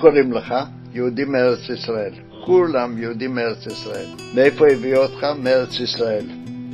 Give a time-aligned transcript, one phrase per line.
[0.00, 0.54] קוראים לך?
[0.94, 2.12] יהודים מארץ ישראל.
[2.44, 4.06] כולם יהודים מארץ ישראל.
[4.34, 5.26] מאיפה הביאו אותך?
[5.38, 6.24] מארץ ישראל.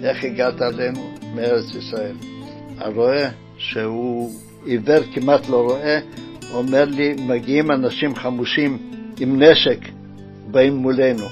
[0.03, 1.15] איך הגעת אלינו?
[1.35, 2.17] מארץ ישראל.
[2.79, 4.31] הרועה, שהוא
[4.65, 6.01] עיוור כמעט לא רואה,
[6.55, 8.79] אומר לי, מגיעים אנשים חמושים
[9.21, 9.79] עם נשק,
[10.51, 11.27] באים מולנו.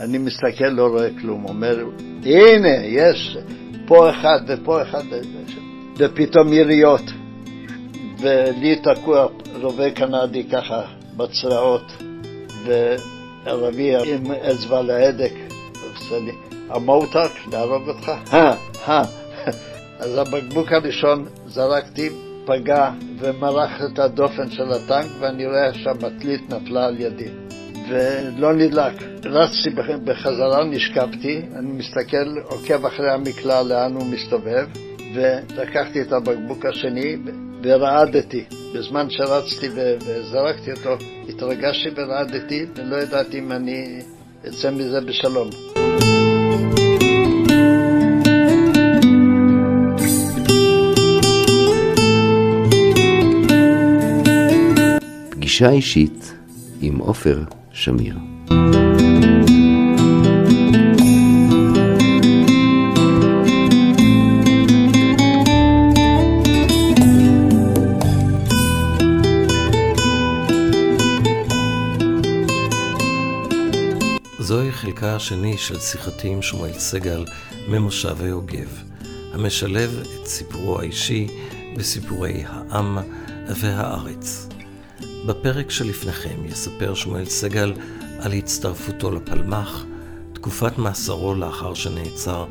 [0.00, 1.44] אני מסתכל, לא רואה כלום.
[1.44, 1.84] אומר,
[2.24, 3.36] הנה, יש
[3.86, 5.02] פה אחד ופה אחד,
[5.96, 7.02] ופתאום יריות.
[8.18, 9.26] ולי תקוע
[9.62, 10.82] רובה קנדי ככה
[11.16, 11.92] בצרעות,
[12.64, 15.32] וערבי עם אצבע להדק,
[15.94, 16.32] עושה לי,
[16.70, 18.10] המותק, להרוג אותך?
[20.00, 22.08] אז הבקבוק הראשון זרקתי,
[22.46, 27.28] פגע ומרח את הדופן של הטנק, ואני רואה שהמטלית נפלה על ידי.
[27.88, 28.92] ולא נדלק.
[29.24, 29.70] רצתי
[30.04, 34.66] בחזרה, נשכבתי, אני מסתכל, עוקב אחרי המקלע לאן הוא מסתובב,
[35.14, 37.16] ולקחתי את הבקבוק השני
[37.62, 38.44] ורעדתי.
[38.74, 39.68] בזמן שרצתי
[40.06, 44.00] וזרקתי אותו, התרגשתי ורעדתי, ולא ידעתי אם אני
[44.48, 45.73] אצא מזה בשלום.
[55.54, 56.34] פגישה אישית
[56.80, 58.16] עם עופר שמיר.
[74.38, 77.24] זוהי חלקה השני של שיחתי עם שמואל סגל
[77.68, 78.82] ממושב היוגב,
[79.32, 81.26] המשלב את סיפורו האישי
[81.76, 82.98] בסיפורי העם
[83.48, 84.53] והארץ.
[85.26, 87.72] בפרק שלפניכם יספר שמואל סגל
[88.20, 89.84] על הצטרפותו לפלמ"ח,
[90.32, 92.44] תקופת מאסרו לאחר שנעצר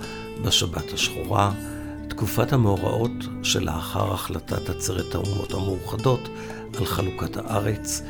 [0.46, 1.52] בשבת השחורה,
[2.10, 3.12] תקופת המאורעות
[3.44, 6.30] שלאחר החלטת עצרת האומות המאוחדות
[6.80, 8.02] על חלוקת הארץ,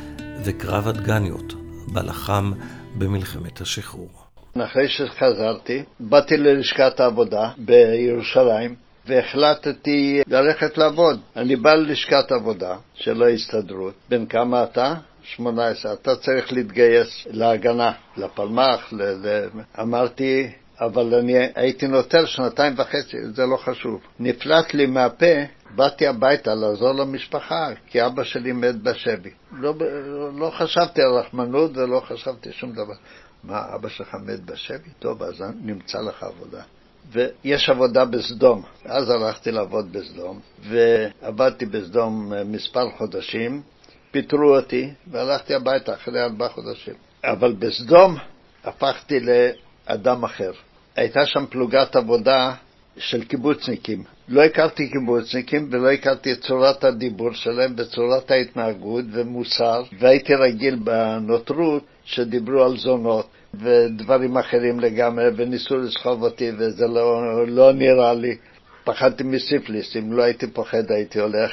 [0.44, 1.52] וקרב הדגניות,
[1.92, 2.52] בה לחם
[2.98, 4.10] במלחמת השחרור.
[4.56, 11.20] אחרי שחזרתי, באתי ללשכת העבודה בירושלים, והחלטתי ללכת לעבוד.
[11.36, 13.94] אני בא ללשכת עבודה של ההסתדרות.
[14.08, 14.94] בן כמה אתה?
[15.22, 15.92] 18.
[15.92, 19.02] אתה צריך להתגייס להגנה, לפלמ"ח, ל...
[19.80, 20.50] אמרתי,
[20.80, 24.00] אבל אני הייתי נוטל שנתיים וחצי, זה לא חשוב.
[24.20, 25.34] נפלט לי מהפה,
[25.74, 29.30] באתי הביתה לעזור למשפחה, כי אבא שלי מת בשבי.
[29.52, 29.74] לא,
[30.38, 32.94] לא חשבתי על רחמנות ולא חשבתי שום דבר.
[33.44, 34.90] מה, אבא שלך מת בשבי?
[34.98, 36.62] טוב, אז נמצא לך עבודה.
[37.12, 38.62] ויש עבודה בסדום.
[38.84, 43.62] אז הלכתי לעבוד בסדום, ועבדתי בסדום מספר חודשים,
[44.10, 46.94] פיטרו אותי, והלכתי הביתה אחרי ארבעה חודשים.
[47.24, 48.16] אבל בסדום
[48.64, 50.52] הפכתי לאדם אחר.
[50.96, 52.54] הייתה שם פלוגת עבודה
[52.98, 54.04] של קיבוצניקים.
[54.28, 61.84] לא הכרתי קיבוצניקים ולא הכרתי את צורת הדיבור שלהם וצורת ההתנהגות ומוסר, והייתי רגיל בנותרות
[62.04, 63.26] שדיברו על זונות.
[63.60, 68.36] ודברים אחרים לגמרי, וניסו לסחוב אותי, וזה לא, לא נראה לי.
[68.84, 71.50] פחדתי מסיפליס, אם לא הייתי פוחד הייתי הולך.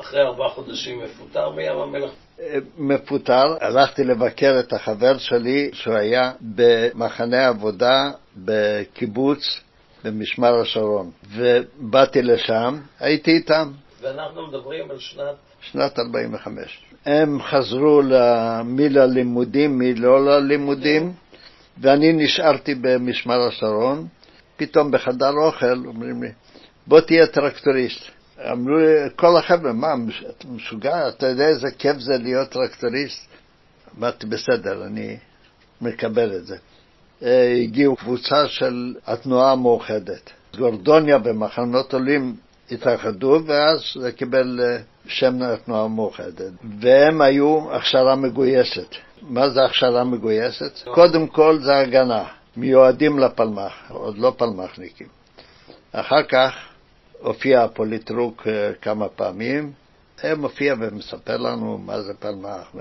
[0.00, 2.10] אחרי ארבעה חודשים מפוטר בים המלח?
[2.78, 9.60] מפוטר, הלכתי לבקר את החבר שלי, שהוא היה במחנה עבודה בקיבוץ
[10.04, 13.72] במשמר השרון, ובאתי לשם, הייתי איתם.
[14.00, 15.47] ואנחנו מדברים על שנת?
[15.72, 16.80] שנת 45.
[17.06, 18.02] הם חזרו
[18.64, 21.12] מי ללימודים, מי לא ללימודים,
[21.80, 24.06] ואני נשארתי במשמר השרון.
[24.56, 26.28] פתאום בחדר אוכל אומרים לי,
[26.86, 28.00] בוא תהיה טרקטוריסט.
[28.52, 29.94] אמרו לי, כל החבר'ה, מה,
[30.30, 31.08] אתה משוגע?
[31.08, 33.26] אתה יודע איזה כיף זה להיות טרקטוריסט?
[33.98, 35.16] אמרתי, בסדר, אני
[35.80, 36.56] מקבל את זה.
[37.62, 40.30] הגיעו קבוצה של התנועה המאוחדת.
[40.58, 42.36] גורדוניה ומחנות עולים
[42.70, 44.60] התאחדו, ואז זה קיבל
[45.08, 46.52] שם התנועה המאוחדת.
[46.80, 48.94] והם היו הכשרה מגויסת.
[49.22, 50.88] מה זה הכשרה מגויסת?
[50.94, 52.24] קודם כל זה הגנה,
[52.56, 55.06] מיועדים לפלמ"ח, עוד לא פלמ"חניקים.
[55.92, 56.54] אחר כך
[57.20, 58.46] הופיע הפוליטרוק
[58.82, 59.72] כמה פעמים,
[60.22, 62.74] הם מופיע ומספר לנו מה זה פלמ"ח,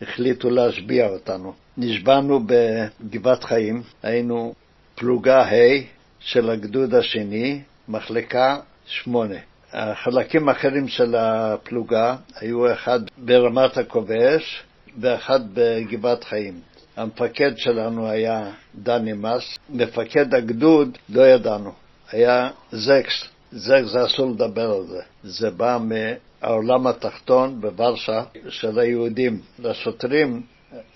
[0.00, 1.52] והחליטו להשביע אותנו.
[1.76, 4.54] נשבענו בגבעת חיים, היינו
[4.94, 5.82] פלוגה ה'
[6.20, 9.38] של הגדוד השני, מחלקה שמונה.
[9.74, 14.62] החלקים האחרים של הפלוגה היו אחד ברמת הכובש
[15.00, 16.60] ואחד בגבעת חיים.
[16.96, 21.72] המפקד שלנו היה דני מס, מפקד הגדוד לא ידענו,
[22.12, 25.00] היה זקס, זה, זה אסור לדבר על זה.
[25.22, 29.40] זה בא מהעולם התחתון בוורשה של היהודים.
[29.58, 30.42] לשוטרים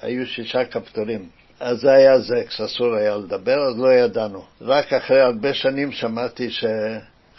[0.02, 1.28] היו שישה כפתורים.
[1.60, 4.44] אז זה היה זקס, אסור היה לדבר, אז לא ידענו.
[4.60, 6.64] רק אחרי הרבה שנים שמעתי ש...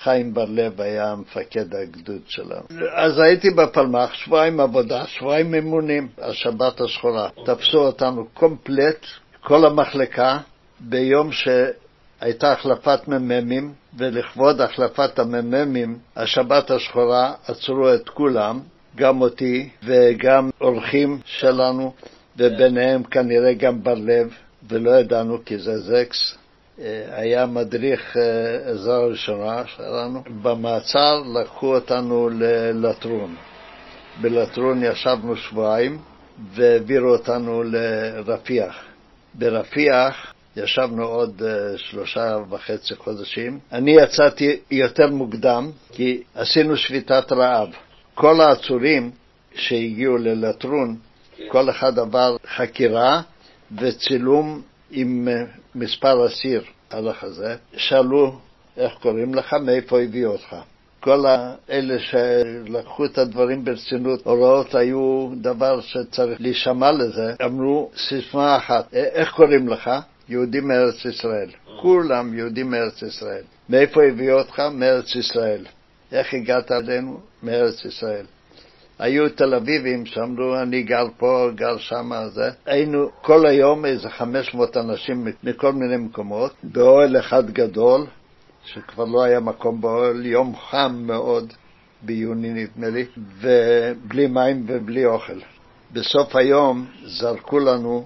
[0.03, 2.61] חיים בר-לב היה מפקד הגדוד שלנו.
[2.95, 7.29] אז הייתי בפלמ"ח, שבועיים עבודה, שבועיים ממונים, השבת השחורה.
[7.45, 9.05] תפסו אותנו קומפלט,
[9.43, 10.37] כל המחלקה,
[10.79, 18.59] ביום שהייתה החלפת מ"מים, ולכבוד החלפת המ"מים, השבת השחורה, עצרו את כולם,
[18.95, 21.93] גם אותי וגם אורחים שלנו,
[22.37, 24.33] וביניהם כנראה גם בר-לב,
[24.69, 26.38] ולא ידענו כי זה זקס.
[27.11, 30.23] היה מדריך אה, עזרה ראשונה שלנו.
[30.41, 33.35] במעצר לקחו אותנו ללטרון.
[34.21, 35.97] בלטרון ישבנו שבועיים
[36.53, 38.75] והעבירו אותנו לרפיח.
[39.33, 43.59] ברפיח ישבנו עוד אה, שלושה וחצי חודשים.
[43.71, 47.69] אני יצאתי יותר מוקדם כי עשינו שביתת רעב.
[48.15, 49.11] כל העצורים
[49.55, 50.95] שהגיעו ללטרון,
[51.47, 53.21] כל אחד עבר חקירה
[53.77, 55.43] וצילום עם אה,
[55.75, 58.39] מספר אסיר על החזה, שאלו
[58.77, 60.55] איך קוראים לך, מאיפה הביאו אותך.
[60.99, 61.25] כל
[61.69, 69.31] אלה שלקחו את הדברים ברצינות, הוראות היו דבר שצריך להישמע לזה, אמרו סיסמה אחת, איך
[69.31, 69.89] קוראים לך?
[70.29, 71.49] יהודים מארץ ישראל.
[71.81, 73.43] כולם יהודים מארץ ישראל.
[73.69, 74.59] מאיפה הביאו אותך?
[74.59, 75.65] מארץ ישראל.
[76.11, 77.19] איך הגעת אלינו?
[77.43, 78.25] מארץ ישראל.
[78.99, 82.49] היו תל אביבים שאמרו, אני גר פה, גר שם, זה.
[82.65, 88.05] היינו כל היום איזה 500 אנשים מכל מיני מקומות, באוהל אחד גדול,
[88.65, 91.53] שכבר לא היה מקום באוהל, יום חם מאוד,
[92.01, 93.05] ביוני נדמה לי,
[93.41, 95.39] ובלי מים ובלי אוכל.
[95.93, 98.05] בסוף היום זרקו לנו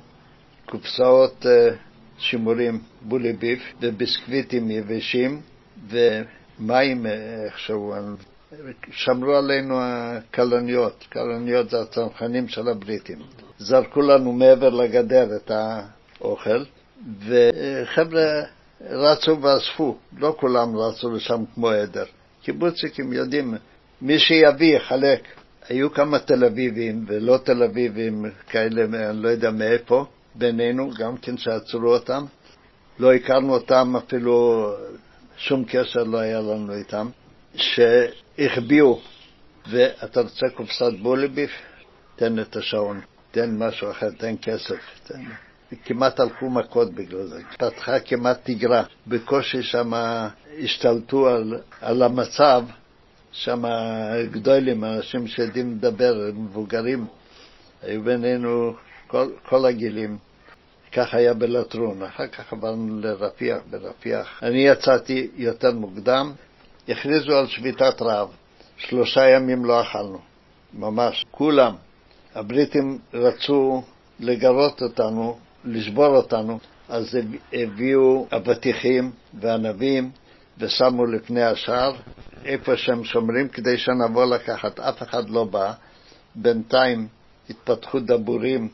[0.65, 1.75] קופסאות אה,
[2.17, 5.41] שימורים, בולי ביף, וביסקוויטים יבשים,
[5.89, 7.93] ומים אה, איכשהו,
[8.91, 13.19] שמרו עלינו הכלניות, כלניות זה הצנחנים של הבריטים.
[13.57, 16.63] זרקו לנו מעבר לגדר את האוכל,
[17.27, 18.41] וחבר'ה
[18.89, 22.05] רצו ואספו, לא כולם רצו לשם כמו עדר.
[22.43, 23.53] קיבוצניקים יודעים,
[24.01, 25.23] מי שיביא יחלק.
[25.69, 30.05] היו כמה תל אביבים ולא תל אביבים כאלה, אני לא יודע מאיפה,
[30.35, 32.25] בינינו, גם כן שעצרו אותם.
[32.99, 34.67] לא הכרנו אותם, אפילו
[35.37, 37.09] שום קשר לא היה לנו איתם.
[38.37, 38.99] שהחביאו,
[39.69, 41.51] ואתה רוצה קופסת בוליביף?
[42.15, 43.01] תן את השעון,
[43.31, 44.79] תן משהו אחר, תן כסף.
[45.03, 45.23] תן.
[45.85, 47.41] כמעט הלכו מכות בגלל זה.
[47.57, 48.83] פתחה כמעט תגרה.
[49.07, 49.91] בקושי שם
[50.63, 52.63] השתלטו על, על המצב,
[53.31, 53.63] שם
[54.31, 57.05] גדולים, אנשים שיודעים לדבר, מבוגרים,
[57.81, 58.73] היו בינינו
[59.07, 60.17] כל, כל הגילים.
[60.91, 62.03] כך היה בלטרון.
[62.03, 64.43] אחר כך עברנו לרפיח, ברפיח.
[64.43, 66.33] אני יצאתי יותר מוקדם,
[66.89, 68.29] הכריזו על שביתת רעב.
[68.77, 70.19] שלושה ימים לא אכלנו,
[70.73, 71.75] ממש, כולם.
[72.35, 73.83] הבריטים רצו
[74.19, 76.59] לגרות אותנו, לשבור אותנו,
[76.89, 77.17] אז
[77.53, 80.11] הביאו אבטיחים וענבים
[80.57, 81.95] ושמו לפני השער,
[82.45, 84.79] איפה שהם שומרים, כדי שנבוא לקחת.
[84.79, 85.73] אף אחד לא בא.
[86.35, 87.07] בינתיים
[87.49, 88.69] התפתחו דבורים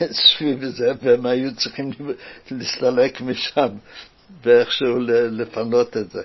[0.22, 1.90] סביב זה, והם היו צריכים
[2.50, 3.68] להסתלק משם
[4.42, 4.98] ואיכשהו
[5.30, 6.22] לפנות את זה.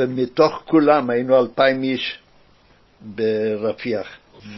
[0.00, 2.18] ומתוך כולם היינו אלפיים איש
[3.00, 4.06] ברפיח,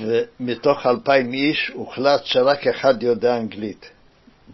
[0.00, 3.90] ומתוך אלפיים איש הוחלט שרק אחד יודע אנגלית,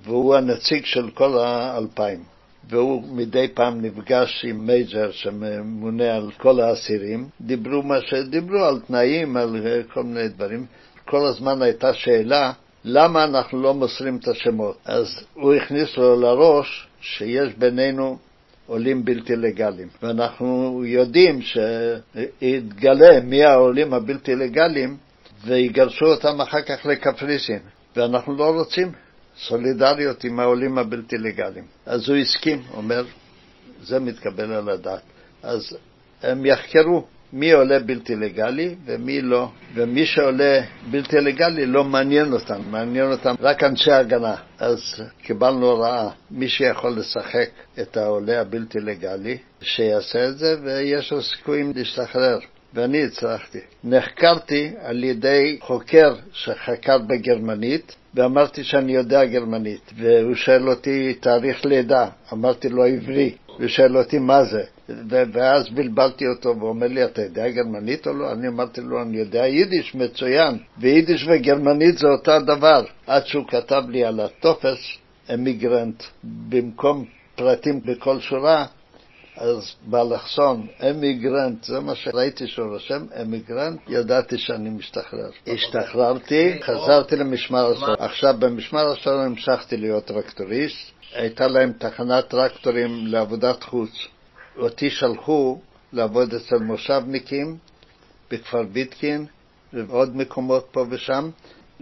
[0.04, 2.20] והוא הנציג של כל האלפיים.
[2.68, 9.36] והוא מדי פעם נפגש עם מייג'ר שממונה על כל האסירים, דיברו מה שדיברו על תנאים,
[9.36, 9.56] על
[9.92, 10.66] כל מיני דברים.
[11.04, 12.52] כל הזמן הייתה שאלה
[12.84, 14.76] למה אנחנו לא מוסרים את השמות.
[14.84, 18.18] אז הוא הכניס לו לראש שיש בינינו
[18.70, 19.88] עולים בלתי לגליים.
[20.02, 24.96] ואנחנו יודעים שיתגלה מי העולים הבלתי לגליים
[25.44, 27.58] ויגרשו אותם אחר כך לקפריסין.
[27.96, 28.92] ואנחנו לא רוצים
[29.36, 31.64] סולידריות עם העולים הבלתי לגליים.
[31.86, 33.04] אז הוא הסכים, אומר,
[33.82, 35.02] זה מתקבל על הדעת.
[35.42, 35.76] אז
[36.22, 39.48] הם יחקרו מי עולה בלתי לגלי ומי לא.
[39.74, 40.60] ומי שעולה
[40.90, 44.34] בלתי לגלי לא מעניין אותם, מעניין אותם רק אנשי הגנה.
[44.58, 44.80] אז
[45.22, 47.48] קיבלנו הוראה, מי שיכול לשחק
[47.80, 52.38] את העולה הבלתי לגלי, שיעשה את זה ויש לו סיכויים להשתחרר.
[52.74, 53.58] ואני הצלחתי.
[53.84, 59.92] נחקרתי על ידי חוקר שחקר בגרמנית, ואמרתי שאני יודע גרמנית.
[59.96, 63.34] והוא שואל אותי תאריך לידה, אמרתי לו עברי.
[63.46, 64.62] הוא שואל אותי מה זה.
[65.08, 68.32] ואז בלבלתי אותו ואומר לי, אתה יודע גרמנית או לא?
[68.32, 70.58] אני אמרתי לו, אני יודע יידיש, מצוין.
[70.78, 72.84] ויידיש וגרמנית זה אותו דבר.
[73.06, 74.78] עד שהוא כתב לי על הטופס,
[75.34, 77.04] emigrant, במקום
[77.36, 78.66] פרטים בכל שורה,
[79.36, 85.30] אז באלכסון, emigrant, זה מה שראיתי שהוא רושם, emigrant, ידעתי שאני משתחרר.
[85.46, 87.96] השתחררתי, חזרתי למשמר השרון.
[87.98, 93.90] עכשיו במשמר השרון המשכתי להיות טרקטוריסט, הייתה להם תחנת טרקטורים לעבודת חוץ.
[94.56, 95.58] אותי שלחו
[95.92, 97.56] לעבוד אצל מושבניקים
[98.30, 99.26] בכפר ויטקין
[99.72, 101.30] ובעוד מקומות פה ושם,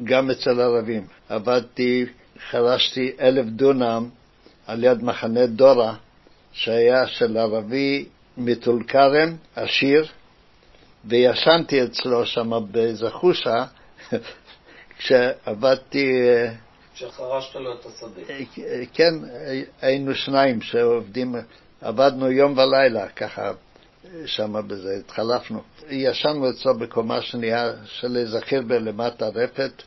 [0.05, 1.07] גם אצל ערבים.
[1.29, 2.07] עבדתי,
[2.51, 4.09] חרשתי אלף דונם
[4.67, 5.95] על יד מחנה דורה,
[6.53, 8.07] שהיה של ערבי
[8.37, 10.07] מטול כרם, עשיר,
[11.05, 13.65] וישנתי אצלו שם באיזה חושה,
[14.99, 16.13] כשעבדתי...
[16.95, 18.23] כשחרשת לו את השדה.
[18.93, 19.15] כן,
[19.83, 21.35] היינו שניים שעובדים,
[21.81, 23.53] עבדנו יום ולילה, ככה,
[24.27, 25.61] שם בזה, התחלפנו.
[25.91, 29.83] ישנו אצלו בקומה שנייה של איזה חירבה למטה רפת,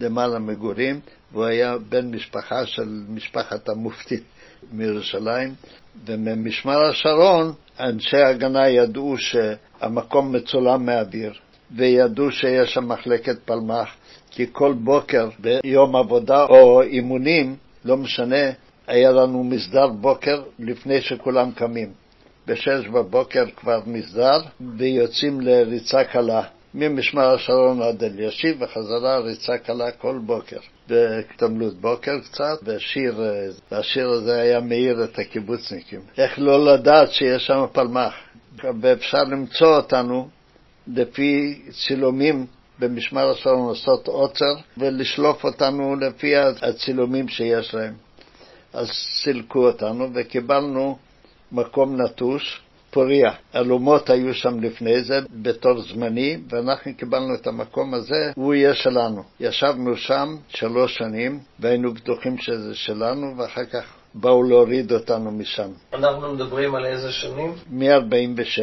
[0.00, 1.00] למעלה מגורים,
[1.32, 4.20] והוא היה בן משפחה של משפחת המופתי
[4.72, 5.54] מירושלים,
[6.06, 11.32] וממשמר השרון אנשי ההגנה ידעו שהמקום מצולם מהאוויר,
[11.76, 13.88] וידעו שיש שם מחלקת פלמ"ח,
[14.30, 18.50] כי כל בוקר ביום עבודה או אימונים, לא משנה,
[18.90, 21.92] היה לנו מסדר בוקר לפני שכולם קמים.
[22.46, 24.40] בשש בבוקר כבר מסדר,
[24.76, 26.42] ויוצאים לריצה קלה.
[26.74, 30.56] ממשמר השרון עד אלישיב, וחזרה ריצה קלה כל בוקר.
[30.88, 33.20] ותמלות בוקר קצת, והשיר,
[33.72, 36.00] והשיר הזה היה מאיר את הקיבוצניקים.
[36.18, 38.14] איך לא לדעת שיש שם פלמ"ח.
[38.80, 40.28] ואפשר למצוא אותנו
[40.86, 42.46] לפי צילומים
[42.78, 47.94] במשמר השרון לעשות עוצר ולשלוף אותנו לפי הצילומים שיש להם.
[48.72, 48.88] אז
[49.22, 50.98] סילקו אותנו וקיבלנו
[51.52, 52.60] מקום נטוש,
[52.90, 53.32] פוריה.
[53.54, 59.22] אלומות היו שם לפני זה בתור זמני, ואנחנו קיבלנו את המקום הזה, הוא יהיה שלנו.
[59.40, 63.84] ישבנו שם שלוש שנים, והיינו בטוחים שזה שלנו, ואחר כך
[64.14, 65.70] באו להוריד אותנו משם.
[65.92, 67.54] אנחנו מדברים על איזה שנים?
[67.70, 68.60] מ-46,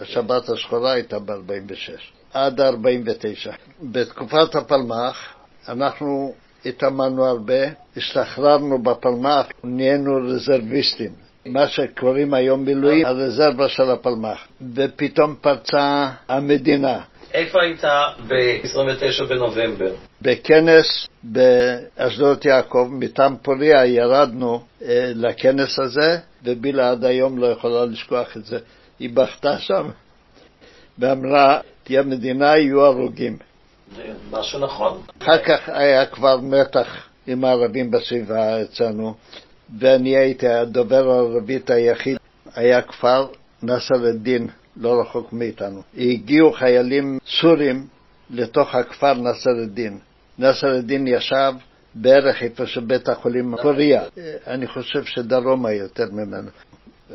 [0.00, 2.00] השבת השחורה הייתה ב-46,
[2.32, 3.52] עד 49.
[3.82, 5.34] בתקופת הפלמ"ח
[5.68, 6.34] אנחנו
[6.66, 7.64] התאמנו הרבה,
[7.96, 11.10] השתחררנו בפלמ"ח, נהיינו רזרביסטים.
[11.46, 14.46] מה שקוראים היום מילואים, הרזרבה של הפלמ"ח.
[14.74, 17.00] ופתאום פרצה המדינה.
[17.34, 17.84] איפה היית
[18.28, 19.92] ב-29 בנובמבר?
[20.22, 28.36] בכנס באשדות יעקב, מטעם פוריה, ירדנו אה, לכנס הזה, ובילה עד היום לא יכולה לשכוח
[28.36, 28.58] את זה.
[28.98, 29.88] היא בכתה שם
[30.98, 33.36] ואמרה, תהיה מדינה, יהיו הרוגים.
[34.30, 35.02] משהו נכון.
[35.22, 36.86] אחר כך היה כבר מתח
[37.26, 39.14] עם הערבים בסביבה אצלנו.
[39.78, 42.18] ואני הייתי הדובר הערבית היחיד.
[42.54, 43.26] היה כפר
[43.62, 45.82] נסר א-דין, לא רחוק מאיתנו.
[45.98, 47.86] הגיעו חיילים סורים
[48.30, 49.98] לתוך הכפר נסר א-דין.
[50.38, 51.52] נסר א-דין ישב
[51.94, 54.02] בערך איפה שבית החולים פוריה.
[54.46, 56.50] אני חושב שדרומה יותר ממנו.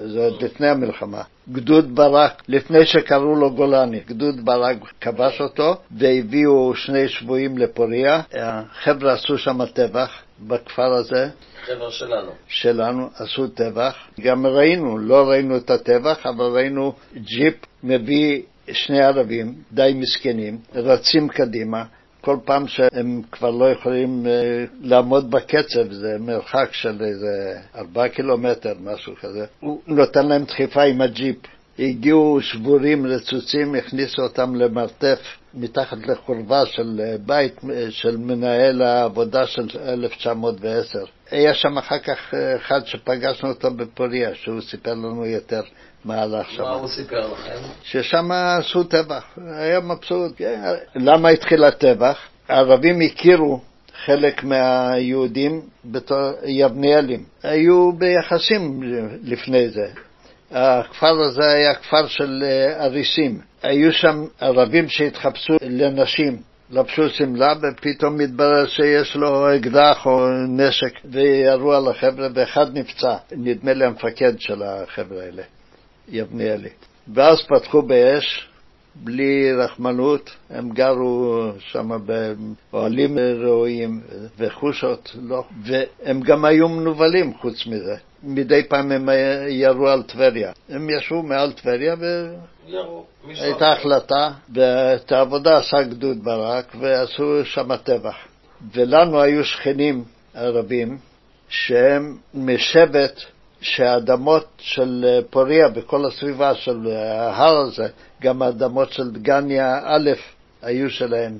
[0.03, 1.21] זה עוד לפני המלחמה.
[1.51, 8.21] גדוד ברק, לפני שקראו לו גולני, גדוד ברק כבש אותו והביאו שני שבויים לפוריה.
[8.33, 11.29] החבר'ה עשו שם טבח בכפר הזה.
[11.65, 12.31] חבר'ה שלנו.
[12.47, 13.95] שלנו עשו טבח.
[14.21, 21.27] גם ראינו, לא ראינו את הטבח, אבל ראינו ג'יפ מביא שני ערבים, די מסכנים, רצים
[21.27, 21.83] קדימה.
[22.25, 24.25] כל פעם שהם כבר לא יכולים
[24.81, 31.01] לעמוד בקצב, זה מרחק של איזה ארבעה קילומטר, משהו כזה, הוא נותן להם דחיפה עם
[31.01, 31.35] הג'יפ.
[31.79, 35.19] הגיעו שבורים רצוצים, הכניסו אותם למרתף
[35.53, 40.99] מתחת לחורבה של בית של מנהל העבודה של 1910.
[41.31, 45.61] היה שם אחר כך אחד שפגשנו אותו בפוריה, שהוא סיפר לנו יותר
[46.05, 46.63] מה הלך שם.
[46.63, 47.59] מה הוא סיפר לכם?
[47.83, 50.31] ששם עשו טבח, היה מבסוט.
[50.37, 50.61] כן.
[50.95, 52.17] למה התחיל הטבח?
[52.49, 53.61] הערבים הכירו
[54.05, 57.23] חלק מהיהודים בתור יבניאלים.
[57.43, 58.83] היו ביחסים
[59.23, 59.87] לפני זה.
[60.51, 62.43] הכפר הזה היה כפר של
[62.79, 63.39] אריסים.
[63.63, 66.37] היו שם ערבים שהתחפשו לנשים,
[66.69, 73.15] לבשו שמלה, ופתאום מתברר שיש לו אקדח או נשק, וירו על החבר'ה, ואחד נפצע.
[73.31, 75.43] נדמה לי המפקד של החבר'ה האלה,
[76.09, 76.69] יבניאלי.
[77.13, 78.47] ואז פתחו באש,
[78.95, 81.89] בלי רחמנות, הם גרו שם
[82.71, 84.01] באוהלים ראויים
[84.37, 87.95] וחושות, לא, והם גם היו מנוולים חוץ מזה.
[88.23, 89.09] מדי פעם הם
[89.47, 90.51] ירו על טבריה.
[90.69, 91.95] הם ישבו מעל טבריה
[93.23, 98.15] והייתה החלטה, ואת העבודה עשה גדוד ברק ועשו שם טבח.
[98.73, 100.97] ולנו היו שכנים ערבים
[101.49, 103.21] שהם משבט
[103.65, 107.87] שהאדמות של פוריה וכל הסביבה של ההר הזה,
[108.21, 110.09] גם האדמות של דגניה א'
[110.61, 111.37] היו שלהם,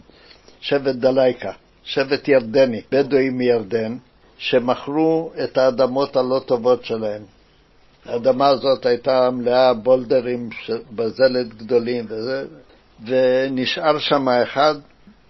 [0.61, 1.51] שבט דלייקה,
[1.83, 3.97] שבט ירדני, בדואים מירדן,
[4.37, 7.21] שמכרו את האדמות הלא טובות שלהם.
[8.05, 10.49] האדמה הזאת הייתה מלאה בולדרים,
[10.91, 12.45] בזלת גדולים וזה,
[13.05, 14.75] ונשאר שם אחד,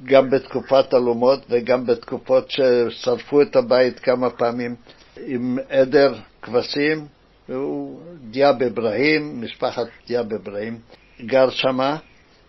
[0.03, 4.75] גם בתקופת אלומות וגם בתקופות ששרפו את הבית כמה פעמים,
[5.17, 6.13] עם עדר
[6.45, 7.07] כבשים,
[7.49, 7.99] והוא
[8.31, 10.79] דיאב אברהים, משפחת דיאב אברהים,
[11.21, 11.97] גר שמה,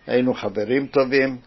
[0.07, 1.37] היינו חברים טובים.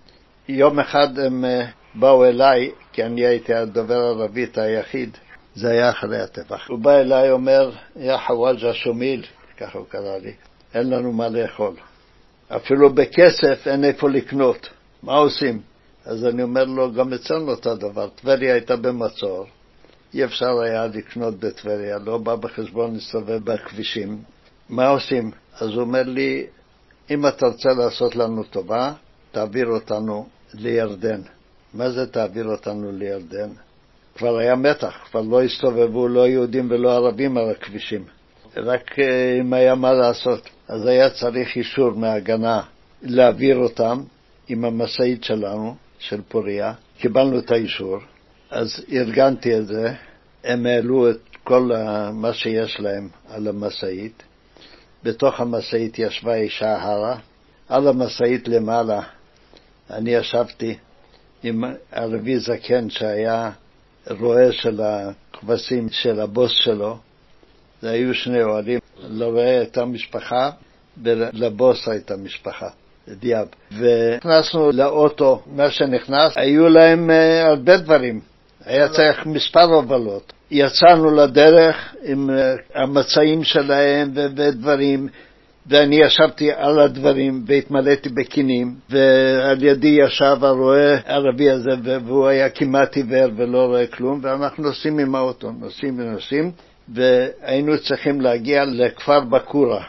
[0.48, 5.16] יום אחד הם אה, באו אליי, כי אני הייתי הדובר הערבית היחיד,
[5.54, 6.68] זה היה אחרי הטבח.
[6.68, 9.24] הוא בא אליי, אומר, יא חוואג'ה שומיל,
[9.58, 10.32] ככה הוא קרא לי,
[10.74, 11.74] אין לנו מה לאכול.
[12.48, 14.68] אפילו בכסף אין איפה לקנות,
[15.02, 15.60] מה עושים?
[16.04, 19.46] אז אני אומר לו, גם אצלנו אותו דבר, טבריה הייתה במצור,
[20.14, 24.22] אי אפשר היה לקנות בטבריה, לא בא בחשבון להסתובב בכבישים.
[24.68, 25.30] מה עושים?
[25.60, 26.46] אז הוא אומר לי,
[27.10, 28.92] אם אתה רוצה לעשות לנו טובה,
[29.32, 31.20] תעביר אותנו לירדן.
[31.74, 33.50] מה זה תעביר אותנו לירדן?
[34.14, 38.04] כבר היה מתח, כבר לא הסתובבו לא יהודים ולא ערבים על הכבישים.
[38.56, 40.48] רק אה, אם היה מה לעשות.
[40.68, 42.62] אז היה צריך אישור מההגנה
[43.02, 44.02] להעביר אותם
[44.48, 46.72] עם המשאית שלנו, של פוריה.
[46.98, 47.98] קיבלנו את האישור,
[48.50, 49.94] אז ארגנתי את זה.
[50.44, 51.70] הם העלו את כל
[52.12, 54.22] מה שיש להם על המשאית.
[55.02, 57.18] בתוך המשאית ישבה אישה הרה.
[57.68, 59.00] על המשאית למעלה
[59.90, 60.76] אני ישבתי
[61.42, 63.50] עם ערבי זקן שהיה
[64.10, 66.98] רועה של הכבשים של הבוס שלו.
[67.82, 70.50] זה היו שני אוהדים, לרועה הייתה משפחה
[71.02, 72.68] ולבוס הייתה משפחה.
[73.08, 73.46] דיאב.
[73.78, 78.20] ונכנסנו לאוטו, מה שנכנס, היו להם uh, הרבה דברים.
[78.64, 80.32] היה צריך מספר הובלות.
[80.50, 85.08] יצאנו לדרך עם uh, המצעים שלהם ודברים,
[85.66, 91.70] ואני ישבתי על הדברים והתמלאתי בכינים, ועל ידי ישב הרועה הערבי הזה,
[92.04, 96.50] והוא היה כמעט עיוור ולא רואה כלום, ואנחנו נוסעים עם האוטו, נוסעים ונוסעים,
[96.88, 99.84] והיינו צריכים להגיע לכפר בקורה.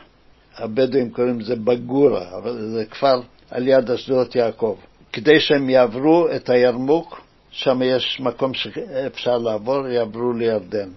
[0.58, 4.76] הבדואים קוראים לזה בגורה, אבל זה כפר על יד אשדות יעקב.
[5.14, 7.22] כדי שהם יעברו את הירמוק,
[7.52, 10.90] שם יש מקום שאפשר לעבור, יעברו לירדן.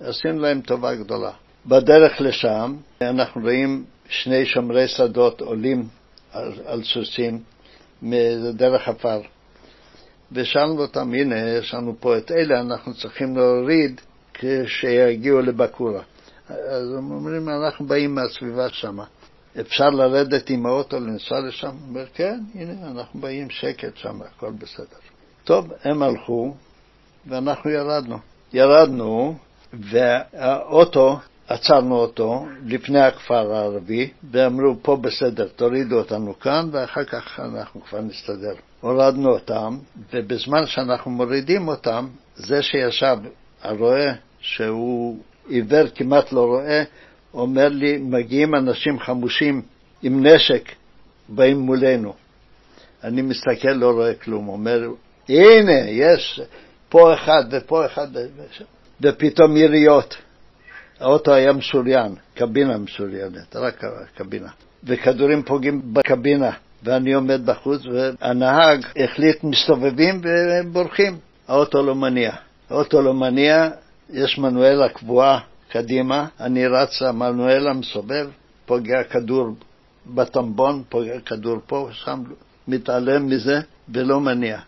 [0.00, 1.30] עשינו להם טובה גדולה.
[1.66, 5.88] בדרך לשם אנחנו רואים שני שומרי שדות עולים
[6.32, 7.42] על, על סוסים
[8.02, 9.20] מדרך עפר.
[10.32, 14.00] ושאלנו אותם, הנה, יש לנו פה את אלה, אנחנו צריכים להוריד
[14.34, 16.02] כשיגיעו לבקורה.
[16.48, 18.98] אז הם אומרים, אנחנו באים מהסביבה שם.
[19.60, 21.66] אפשר לרדת עם האוטו לנסוע לשם?
[21.66, 25.07] הוא אומר, כן, הנה, אנחנו באים שקט שם, הכל בסדר.
[25.48, 26.54] טוב, הם הלכו,
[27.26, 28.18] ואנחנו ירדנו.
[28.52, 29.34] ירדנו,
[29.72, 37.80] והאוטו, עצרנו אותו לפני הכפר הערבי, ואמרו, פה בסדר, תורידו אותנו כאן, ואחר כך אנחנו
[37.80, 38.54] כבר נסתדר.
[38.80, 39.78] הורדנו אותם,
[40.12, 43.16] ובזמן שאנחנו מורידים אותם, זה שישב,
[43.62, 46.82] הרועה, שהוא עיוור כמעט לא רואה,
[47.34, 49.62] אומר לי, מגיעים אנשים חמושים
[50.02, 50.72] עם נשק,
[51.28, 52.14] באים מולנו.
[53.04, 54.48] אני מסתכל, לא רואה כלום.
[54.48, 54.88] אומר,
[55.28, 56.40] הנה, יש
[56.88, 58.08] פה אחד ופה אחד,
[59.00, 60.16] ופתאום יריות.
[61.00, 64.48] האוטו היה משוריין, קבינה משוריינת, רק קבינה.
[64.84, 66.50] וכדורים פוגעים בקבינה,
[66.82, 71.18] ואני עומד בחוץ, והנהג החליט מסתובבים ובורחים.
[71.48, 72.32] האוטו לא מניע.
[72.70, 73.70] האוטו לא מניע,
[74.10, 78.28] יש מנואלה קבועה קדימה, אני רץ, המנואלה מסובב,
[78.66, 79.46] פוגע כדור
[80.06, 82.22] בטמבון, פוגע כדור פה, שם,
[82.68, 84.58] מתעלם מזה ולא מניע.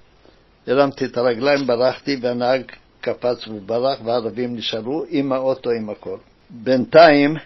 [0.67, 2.63] הרמתי את הרגליים, ברחתי, והנהג
[3.01, 6.17] קפץ וברח, והערבים נשארו עם האוטו, עם הכל.
[6.51, 7.37] בינתיים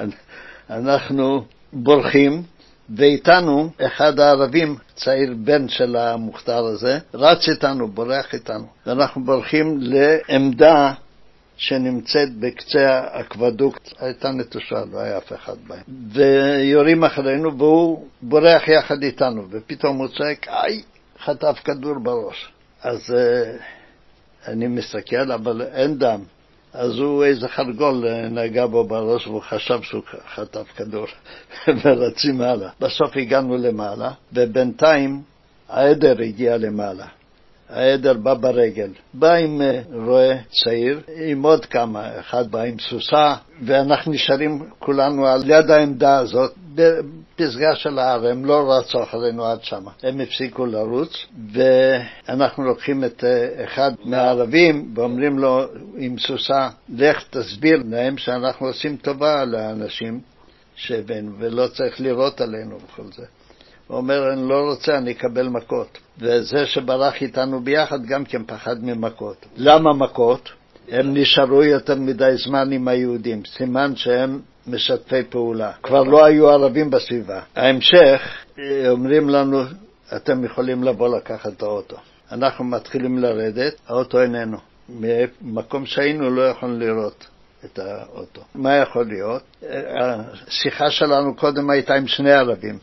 [0.70, 2.42] אנחנו בורחים,
[2.96, 8.66] ואיתנו אחד הערבים, צעיר בן של המוכתר הזה, רץ איתנו, בורח איתנו.
[8.86, 10.92] ואנחנו בורחים לעמדה
[11.56, 15.82] שנמצאת בקצה האקוודוקט, הייתה נטושה, לא היה אף אחד בהם.
[16.12, 20.82] ויורים אחרינו, והוא בורח יחד איתנו, ופתאום הוא צועק, איי,
[21.24, 22.48] חטף כדור בראש.
[22.82, 23.62] אז uh,
[24.48, 26.20] אני מסתכל, אבל אין דם.
[26.72, 30.02] אז הוא איזה חרגול נגע בו בראש והוא חשב שהוא
[30.34, 31.06] חטף כדור
[31.84, 32.70] ורצים הלאה.
[32.80, 35.22] בסוף הגענו למעלה, ובינתיים
[35.68, 37.06] העדר הגיע למעלה.
[37.68, 38.90] העדר בא ברגל.
[39.14, 45.26] בא עם אה, רועה צעיר, עם עוד כמה, אחד בא עם סוסה, ואנחנו נשארים כולנו
[45.26, 49.90] על יד העמדה הזאת, בפסגה של ההר, הם לא רצו אחרינו עד שמה.
[50.02, 55.64] הם הפסיקו לרוץ, ואנחנו לוקחים את אה, אחד מהערבים ואומרים לו
[55.96, 60.20] עם סוסה, לך תסביר להם שאנחנו עושים טובה לאנשים
[60.76, 63.24] שהבאנו, ולא צריך לירות עלינו וכל זה.
[63.86, 65.98] הוא אומר, אני לא רוצה, אני אקבל מכות.
[66.18, 69.46] וזה שברח איתנו ביחד גם כן פחד ממכות.
[69.56, 70.50] למה מכות?
[70.88, 75.72] הם נשארו יותר מדי זמן עם היהודים, סימן שהם משתפי פעולה.
[75.82, 77.40] כבר לא היו ערבים בסביבה.
[77.56, 78.20] ההמשך,
[78.88, 79.62] אומרים לנו,
[80.16, 81.96] אתם יכולים לבוא לקחת את האוטו.
[82.32, 84.58] אנחנו מתחילים לרדת, האוטו איננו.
[84.88, 87.26] ממקום שהיינו לא יכולנו לראות
[87.64, 88.40] את האוטו.
[88.54, 89.42] מה יכול להיות?
[90.46, 92.78] השיחה שלנו קודם הייתה עם שני ערבים,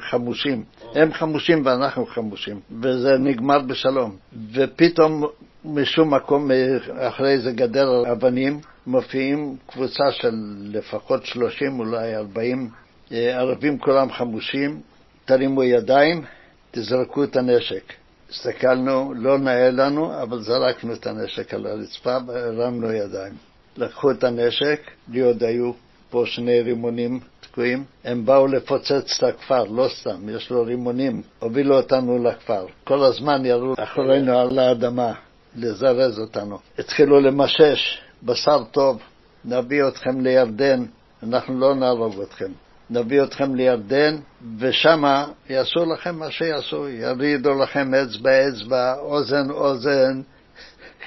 [0.00, 0.64] חמושים.
[0.94, 4.16] הם חמושים ואנחנו חמושים, וזה נגמר בשלום.
[4.52, 5.24] ופתאום
[5.64, 6.50] משום מקום,
[6.98, 10.34] אחרי איזה גדר אבנים, מופיעים קבוצה של
[10.72, 12.70] לפחות 30, אולי 40
[13.10, 14.80] ערבים כולם חמושים,
[15.24, 16.22] תרימו ידיים,
[16.70, 17.92] תזרקו את הנשק.
[18.30, 23.32] הסתכלנו, לא נאה לנו, אבל זרקנו את הנשק על הרצפה והרמנו ידיים.
[23.76, 25.72] לקחו את הנשק, לי עוד היו
[26.10, 27.84] פה שני רימונים תקועים.
[28.04, 31.22] הם באו לפוצץ את הכפר, לא סתם, יש לו רימונים.
[31.38, 32.66] הובילו אותנו לכפר.
[32.84, 35.12] כל הזמן ירו אחרינו על האדמה,
[35.56, 36.58] לזרז אותנו.
[36.78, 38.98] התחילו למשש, בשר טוב,
[39.44, 40.84] נביא אתכם לירדן,
[41.22, 42.52] אנחנו לא נהרוג אתכם.
[42.90, 44.16] נביא אתכם לירדן,
[44.58, 50.20] ושמה יעשו לכם מה שיעשו, ירידו לכם אצבע אצבע, אוזן אוזן.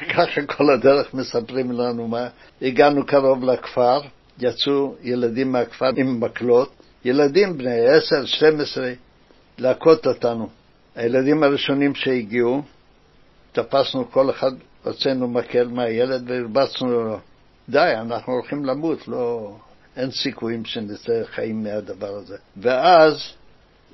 [0.14, 2.28] ככה כל הדרך מספרים לנו מה.
[2.62, 4.02] הגענו קרוב לכפר,
[4.41, 6.71] יצאו ילדים מהכפר עם מקלות,
[7.06, 8.91] ילדים בני עשר, שתים עשרה,
[9.58, 10.49] להכות אותנו.
[10.95, 12.62] הילדים הראשונים שהגיעו,
[13.51, 14.51] תפסנו כל אחד,
[14.84, 17.19] הוצאנו מקל מהילד והרבצנו לו.
[17.69, 19.56] די, אנחנו הולכים למות, לא...
[19.97, 22.38] אין סיכויים שנצא חיים מהדבר הזה.
[22.58, 23.34] ואז,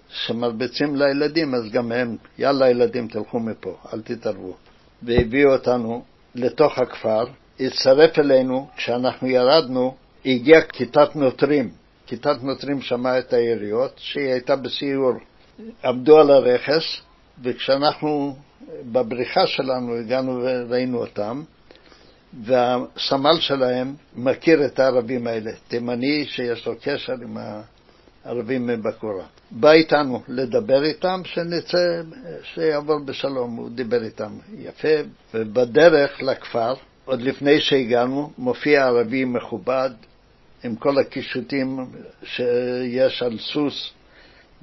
[0.10, 4.56] כשמרביצים לילדים, אז גם הם, יאללה ילדים, תלכו מפה, אל תתערבו.
[5.04, 6.04] והביאו אותנו
[6.36, 7.26] לתוך הכפר,
[7.60, 9.96] הצטרף אלינו, כשאנחנו ירדנו,
[10.28, 11.70] הגיעה כיתת נוטרים.
[12.08, 15.14] כיתת נוטרים שמעה את היריות, שהיא הייתה בסיור.
[15.84, 16.84] עמדו על הרכס,
[17.44, 18.36] וכשאנחנו
[18.92, 21.44] בבריחה שלנו הגענו וראינו אותם,
[22.44, 27.38] והסמל שלהם מכיר את הערבים האלה, תימני שיש לו קשר עם
[28.26, 29.26] הערבים מבקורה.
[29.52, 32.02] בא איתנו לדבר איתם, שנצא,
[32.44, 34.98] שיעבור בשלום, הוא דיבר איתם יפה,
[35.34, 36.74] ובדרך לכפר,
[37.06, 39.90] עוד לפני שהגענו, מופיע ערבי מכובד,
[40.64, 41.86] עם כל הקישוטים
[42.24, 43.90] שיש על סוס,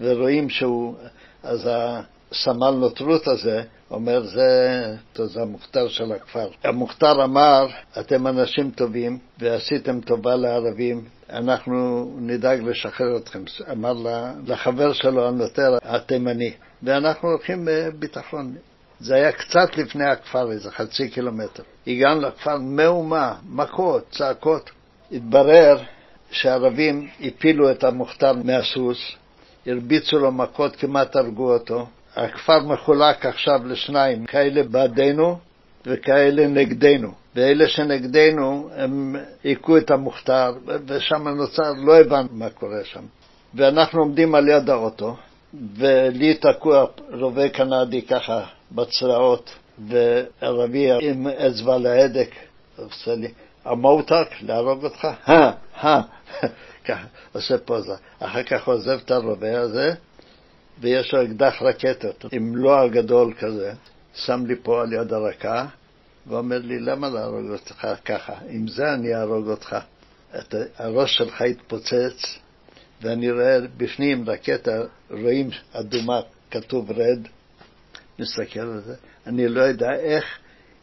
[0.00, 0.94] ורואים שהוא,
[1.42, 6.48] אז הסמל נוטרות הזה, אומר, זה, זה המוכתר של הכפר.
[6.64, 7.66] המוכתר אמר,
[8.00, 13.42] אתם אנשים טובים ועשיתם טובה לערבים, אנחנו נדאג לשחרר אתכם.
[13.72, 13.92] אמר
[14.46, 16.52] לחבר שלו הנוטר התימני,
[16.82, 18.54] ואנחנו הולכים בביטחון.
[19.00, 21.62] זה היה קצת לפני הכפר, איזה חצי קילומטר.
[21.86, 24.70] הגענו לכפר מהומה, מכות, צעקות.
[25.12, 25.78] התברר
[26.30, 28.98] שהערבים הפילו את המוכתר מהסוס,
[29.66, 31.86] הרביצו לו מכות, כמעט הרגו אותו.
[32.16, 35.38] הכפר מחולק עכשיו לשניים, כאלה בעדנו
[35.86, 37.12] וכאלה נגדנו.
[37.34, 40.52] ואלה שנגדנו, הם היכו את המוכתר,
[40.86, 43.04] ושם נוצר, לא הבנו מה קורה שם.
[43.54, 45.16] ואנחנו עומדים על יד האוטו,
[45.76, 49.50] ולי תקוע רובה קנדי ככה בצרעות,
[49.88, 52.30] וערבי עם אצבע להדק,
[52.76, 53.28] עושה לי,
[53.64, 55.08] המותק, להרוג אותך?
[55.24, 56.00] הא, הא,
[56.86, 57.94] ככה, עושה פוזה.
[58.18, 59.94] אחר כך עוזב את הרובה הזה,
[60.80, 63.72] ויש לו אקדח רקטות עם לוע גדול כזה,
[64.14, 65.66] שם לי פה על יד הרקה,
[66.26, 68.32] ואומר לי, למה להרוג אותך ככה?
[68.48, 69.76] עם זה אני אהרוג אותך.
[70.38, 72.38] את הראש שלך יתפוצץ,
[73.02, 77.18] ואני רואה בפנים רקטה, רואים אדומה, כתוב רד,
[78.18, 78.94] מסתכל על זה.
[79.26, 80.24] אני לא יודע איך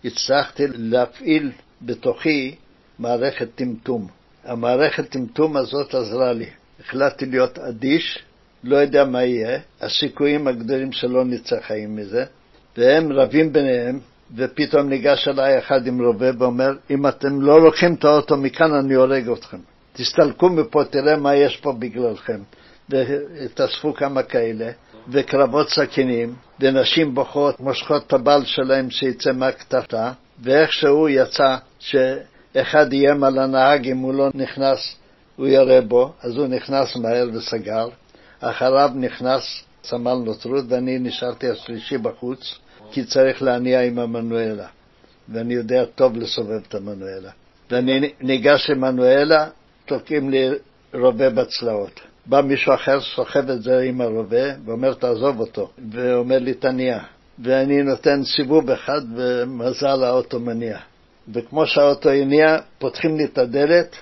[0.05, 2.55] הצלחתי להפעיל בתוכי
[3.01, 4.07] מערכת טמטום.
[4.45, 6.45] המערכת טמטום הזאת עזרה לי.
[6.79, 8.19] החלטתי להיות אדיש,
[8.63, 12.25] לא יודע מה יהיה, הסיכויים הגדולים שלא נצא חיים מזה,
[12.77, 13.99] והם רבים ביניהם,
[14.35, 18.93] ופתאום ניגש אליי אחד עם רובה ואומר, אם אתם לא לוקחים את האוטו מכאן, אני
[18.93, 19.57] הורג אתכם.
[19.93, 22.39] תסתלקו מפה, תראה מה יש פה בגללכם.
[22.89, 24.71] והתאספו כמה כאלה,
[25.07, 30.11] וקרבות סכינים, ונשים בוכות, מושכות את הבעל שלהם שיצא מהקטטה,
[30.43, 31.55] ואיכשהו יצא
[32.53, 34.95] שאחד איים על הנהג אם הוא לא נכנס,
[35.35, 37.87] הוא יראה בו, אז הוא נכנס מהר וסגר.
[38.39, 42.59] אחריו נכנס סמל נוטרות, ואני נשארתי השלישי בחוץ,
[42.91, 44.67] כי צריך להניע עם המנואלה,
[45.29, 47.31] ואני יודע טוב לסובב את המנואלה.
[47.71, 49.47] ואני ניגש עם מנואלה,
[49.85, 50.49] תוקעים לי
[50.93, 51.99] רובה בצלעות.
[52.25, 56.99] בא מישהו אחר, סוחב את זה עם הרובה, ואומר, תעזוב אותו, ואומר לי, תניע.
[57.39, 60.77] ואני נותן סיבוב אחד, ומזל האוטו מניע.
[61.33, 63.95] וכמו שהאוטו הניע, פותחים לי את הדלת,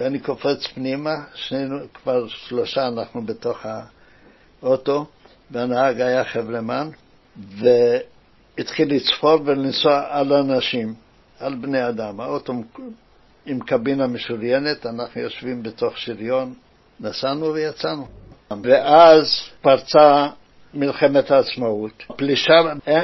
[0.00, 3.66] ואני קופץ פנימה, שנינו, כבר שלושה אנחנו בתוך
[4.62, 5.06] האוטו,
[5.50, 6.88] והנהג היה חברמן,
[8.56, 10.94] והתחיל לצפור ולנסוע על אנשים.
[11.42, 12.20] על בני אדם.
[12.20, 12.52] האוטו
[13.46, 16.54] עם קבינה משוריינת, אנחנו יושבים בתוך שריון,
[17.00, 18.06] נסענו ויצאנו.
[18.62, 19.26] ואז
[19.62, 20.28] פרצה
[20.74, 22.02] מלחמת העצמאות.
[22.10, 22.54] הפלישה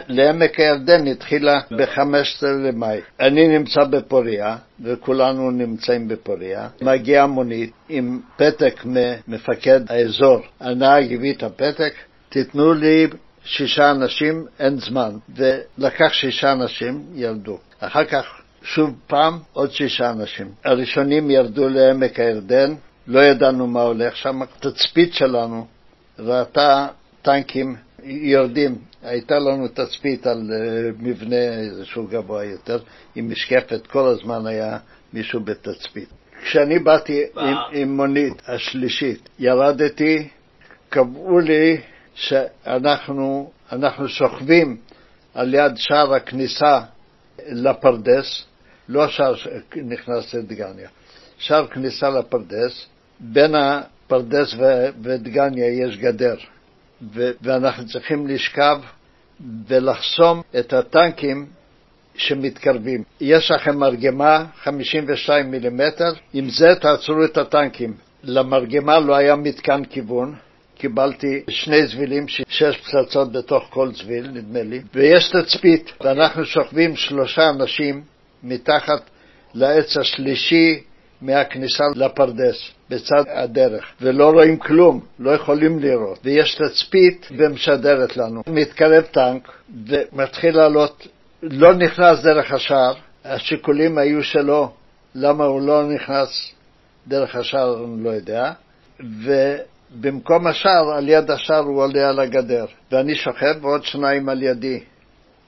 [0.08, 3.00] לעמק הירדן התחילה ב-15 למאי.
[3.20, 6.68] אני נמצא בפוריה, וכולנו נמצאים בפוריה.
[6.82, 10.40] מגיעה מונית עם פתק ממפקד האזור.
[10.60, 11.92] הנהג הביא את הפתק,
[12.28, 13.06] תיתנו לי
[13.44, 15.10] שישה אנשים, אין זמן.
[15.36, 17.58] ולקח שישה אנשים, ירדו.
[17.80, 18.24] אחר כך
[18.62, 20.46] שוב פעם עוד שישה אנשים.
[20.64, 22.74] הראשונים ירדו לעמק הירדן,
[23.06, 24.42] לא ידענו מה הולך שם.
[24.42, 25.66] התצפית שלנו
[26.18, 26.86] ראתה
[27.22, 28.78] טנקים יורדים.
[29.02, 32.78] הייתה לנו תצפית על אה, מבנה איזשהו גבוה יותר,
[33.14, 34.78] עם משקפת, כל הזמן היה
[35.12, 36.08] מישהו בתצפית.
[36.42, 40.28] כשאני באתי עם, עם מונית השלישית, ירדתי,
[40.88, 41.80] קבעו לי
[42.14, 43.52] שאנחנו
[44.06, 44.76] שוכבים
[45.34, 46.80] על יד שער הכניסה
[47.48, 48.44] לפרדס,
[48.88, 50.88] לא שער שנכנס לדגניה,
[51.38, 52.86] שער כניסה לפרדס,
[53.20, 54.54] בין הפרדס
[55.02, 56.36] ודגניה יש גדר.
[57.42, 58.78] ואנחנו צריכים לשכב
[59.68, 61.46] ולחסום את הטנקים
[62.14, 63.02] שמתקרבים.
[63.20, 67.94] יש לכם מרגמה 52 מילימטר, עם זה תעצרו את הטנקים.
[68.22, 70.34] למרגמה לא היה מתקן כיוון,
[70.78, 77.50] קיבלתי שני זבילים, שש פצצות בתוך כל זביל, נדמה לי, ויש תצפית, ואנחנו שוכבים שלושה
[77.50, 78.02] אנשים
[78.42, 79.10] מתחת
[79.54, 80.82] לעץ השלישי
[81.22, 82.78] מהכניסה לפרדס.
[82.90, 86.18] בצד הדרך, ולא רואים כלום, לא יכולים לראות.
[86.24, 88.42] ויש תצפית ומשדרת לנו.
[88.46, 89.52] מתקרב טנק
[89.86, 91.06] ומתחיל לעלות,
[91.42, 94.72] לא נכנס דרך השער, השיקולים היו שלו,
[95.14, 96.54] למה הוא לא נכנס
[97.08, 98.52] דרך השער, אני לא יודע,
[99.00, 104.80] ובמקום השער, על יד השער הוא עולה על הגדר, ואני שוכב ועוד שניים על ידי,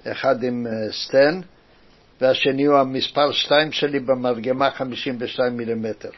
[0.07, 1.41] אחד עם אה, סטן,
[2.21, 6.11] והשני הוא המספר 2 שלי במרגמה 52 מילימטר.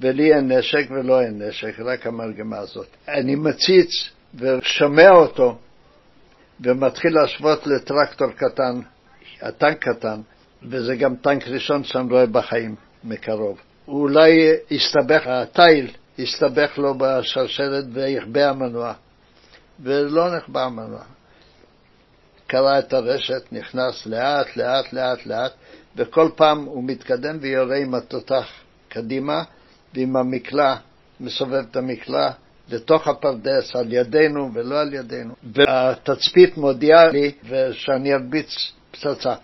[0.00, 2.86] ולי אין נשק ולא אין נשק, רק המרגמה הזאת.
[3.08, 3.90] אני מציץ
[4.34, 5.58] ושומע אותו
[6.60, 8.80] ומתחיל להשוות לטרקטור קטן,
[9.42, 10.20] הטנק קטן,
[10.62, 13.60] וזה גם טנק ראשון שאני רואה בחיים מקרוב.
[13.88, 18.92] אולי הסתבך, התיל הסתבך לו בשרשרת ויחבא המנוע,
[19.80, 21.02] ולא נחבא המנוע.
[22.50, 25.52] קרע את הרשת, נכנס לאט, לאט, לאט, לאט,
[25.96, 28.46] וכל פעם הוא מתקדם ויורה עם התותח
[28.88, 29.42] קדימה,
[29.94, 30.74] ועם המקלע,
[31.20, 32.30] מסובב את המקלע
[32.68, 35.34] לתוך הפרדס, על ידינו ולא על ידינו.
[35.54, 37.32] והתצפית מודיעה לי
[37.72, 39.34] שאני ארביץ פצצה.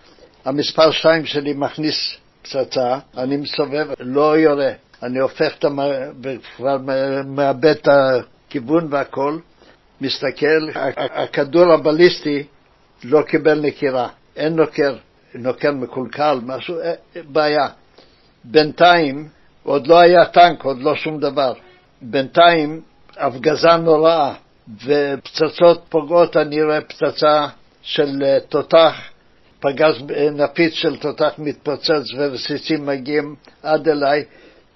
[0.45, 4.73] המספר שתיים שלי מכניס פצצה, אני מסובב, לא יורה.
[5.03, 5.79] אני הופך את המ...
[6.23, 6.77] וכבר
[7.27, 9.39] מאבד את הכיוון והכל,
[10.01, 12.43] מסתכל, הכדור הבליסטי
[13.05, 14.97] לא קיבל נקירה, אין נוקר,
[15.35, 16.93] נוקר מקולקל, משהו, אה,
[17.29, 17.69] בעיה.
[18.45, 19.29] בינתיים
[19.63, 21.53] עוד לא היה טנק, עוד לא שום דבר.
[22.03, 22.81] בינתיים
[23.17, 24.35] הפגזה נוראה
[24.87, 27.47] ופצצות פוגעות, אני רואה פצצה
[27.83, 29.01] של אה, תותח,
[29.61, 34.25] פגז אה, נפיץ של תותח מתפוצץ ורסיסים מגיעים עד אליי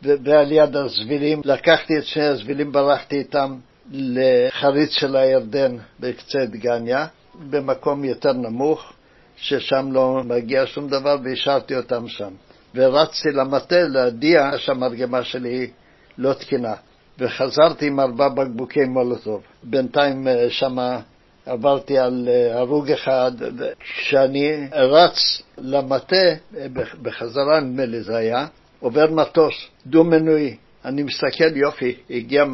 [0.03, 1.41] ועל יד הזבילים.
[1.45, 3.57] לקחתי את שני הזבילים, ברחתי איתם
[3.91, 7.07] לחריץ של הירדן בקצה דגניה,
[7.51, 8.93] במקום יותר נמוך,
[9.37, 12.31] ששם לא מגיע שום דבר, והשארתי אותם שם.
[12.75, 15.71] ורצתי למטה להודיע שהמרגמה שלי
[16.19, 16.75] לא תקינה.
[17.19, 19.43] וחזרתי עם ארבע בקבוקי מולוטוב.
[19.63, 21.01] בינתיים אה, שמה
[21.47, 26.67] עברתי על אה, הרוג אחד, וכשאני רץ למטה, אה,
[27.03, 28.47] בחזרה נדמה לי זה היה,
[28.81, 29.55] עובר מטוס
[29.87, 30.57] דו-מנועי.
[30.85, 32.45] אני מסתכל, יופי, הגיע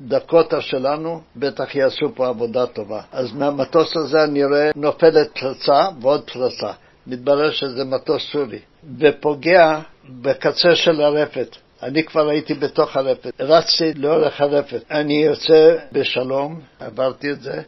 [0.00, 3.00] דקוטה שלנו, בטח יעשו פה עבודה טובה.
[3.12, 6.72] אז מהמטוס הזה אני רואה נופלת פצצה ועוד פצצה.
[7.08, 8.58] מתברר שזה מטוס סורי,
[8.98, 11.56] ופוגע בקצה של הרפת.
[11.82, 14.82] אני כבר הייתי בתוך הרפת, רצתי לאורך הרפת.
[14.90, 17.62] אני יוצא בשלום, עברתי את זה,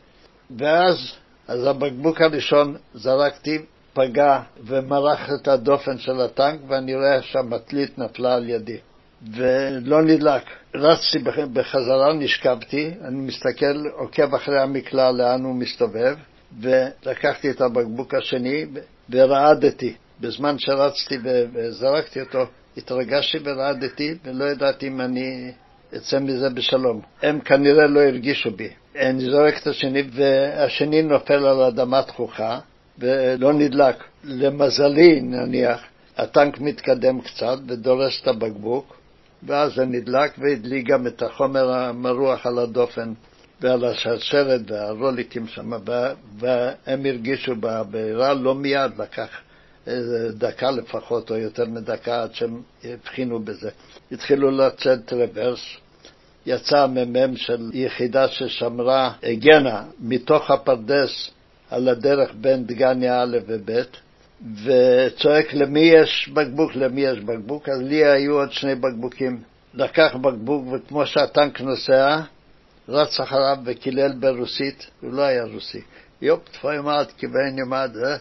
[0.59, 1.13] ואז,
[1.49, 3.59] אז הבקבוק הראשון זרקתי,
[3.93, 8.79] פגע ומרח את הדופן של הטנק, ואני רואה שהמטלית נפלה על ידי.
[9.29, 10.43] ולא נדלק.
[10.75, 11.19] רצתי
[11.53, 16.17] בחזרה, נשכבתי, אני מסתכל, עוקב אחרי המקלע לאן הוא מסתובב,
[16.61, 18.67] ולקחתי את הבקבוק השני
[19.11, 19.95] ורעדתי.
[20.21, 21.19] בזמן שרצתי
[21.53, 25.53] וזרקתי אותו, התרגשתי ורעדתי, ולא ידעתי אם אני
[25.97, 27.01] אצא מזה בשלום.
[27.23, 28.69] הם כנראה לא הרגישו בי.
[28.97, 32.59] אני זורק את השני, והשני נופל על אדמה תכוחה,
[32.99, 33.97] ולא נדלק.
[34.25, 35.81] למזלי, נניח,
[36.17, 39.00] הטנק מתקדם קצת ודורס את הבקבוק,
[39.43, 43.13] ואז זה נדלק והדליק גם את החומר המרוח על הדופן
[43.61, 45.73] ועל השרשרת והרוליקים שם,
[46.39, 49.29] והם הרגישו בבעירה, לא מיד לקח
[50.31, 53.71] דקה לפחות, או יותר מדקה, עד שהם הבחינו בזה.
[54.13, 55.61] התחילו לצאת רוורס,
[56.47, 61.31] יצא המ"מ של יחידה ששמרה, הגנה מתוך הפרדס
[61.71, 63.71] על הדרך בין דגניה א' וב',
[64.65, 69.43] וצועק למי יש בקבוק, למי יש בקבוק, אז לי היו עוד שני בקבוקים.
[69.75, 72.21] לקח בקבוק, וכמו שהטנק נוסע,
[72.89, 75.81] רץ אחריו וקילל ברוסית, הוא לא היה רוסי.
[76.23, 78.17] יופ, תפוימד, כיוון ימד, אה?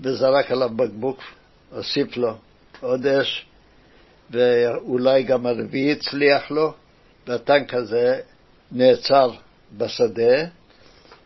[0.00, 1.20] וזרק עליו בקבוק,
[1.70, 2.36] הוסיף לו
[2.80, 3.46] עוד אש,
[4.30, 6.72] ואולי גם הרביעי הצליח לו,
[7.26, 8.20] והטנק הזה
[8.72, 9.30] נעצר
[9.76, 10.44] בשדה,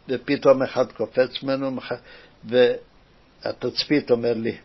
[0.08, 1.70] ופתאום אחד קופץ ממנו,
[3.44, 4.56] והתצפית אומר לי,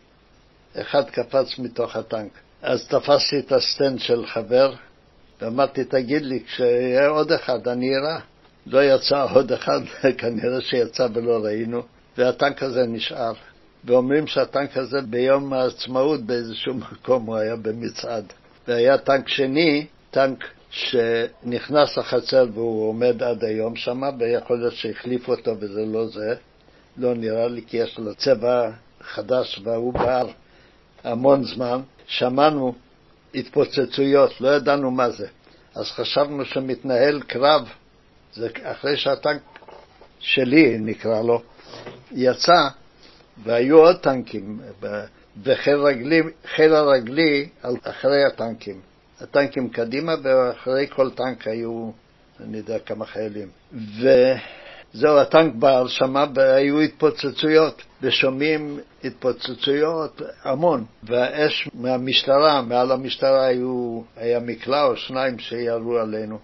[0.80, 2.30] אחד קפץ מתוך הטנק.
[2.62, 4.74] אז תפסתי את הסטן של חבר,
[5.40, 8.20] ואמרתי, תגיד לי, כשיהיה עוד אחד, אני אראה.
[8.66, 9.80] לא יצא עוד אחד,
[10.18, 11.82] כנראה שיצא ולא ראינו,
[12.18, 13.32] והטנק הזה נשאר.
[13.84, 18.32] ואומרים שהטנק הזה ביום העצמאות באיזשהו מקום הוא היה במצעד.
[18.68, 25.54] והיה טנק שני, טנק שנכנס לחצר והוא עומד עד היום שם, ויכול להיות שהחליפו אותו
[25.60, 26.34] וזה לא זה.
[26.98, 30.28] לא נראה לי כי יש לו צבע חדש והוא בער
[31.04, 31.80] המון זמן.
[32.06, 32.74] שמענו
[33.34, 35.26] התפוצצויות, לא ידענו מה זה.
[35.74, 37.68] אז חשבנו שמתנהל קרב,
[38.34, 39.42] זה אחרי שהטנק
[40.20, 41.42] שלי, נקרא לו,
[42.12, 42.68] יצא,
[43.42, 44.60] והיו עוד טנקים,
[45.42, 46.22] וחיל רגלי,
[46.58, 47.48] הרגלי
[47.82, 48.80] אחרי הטנקים.
[49.20, 51.90] הטנקים קדימה, ואחרי כל טנק היו,
[52.40, 53.48] אני יודע כמה חיילים.
[54.96, 60.84] וזהו, הטנק בער שמה, והיו התפוצצויות, ושומעים התפוצצויות המון.
[61.02, 66.38] והאש מהמשטרה, מעל המשטרה היו, היה מקלע או שניים שירו עלינו.